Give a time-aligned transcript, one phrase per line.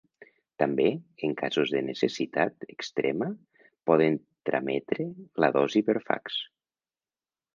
[0.61, 0.85] També,
[1.27, 3.29] en casos de necessitat extrema,
[3.91, 4.17] poden
[4.51, 5.05] trametre
[5.45, 6.41] la dosi per fax.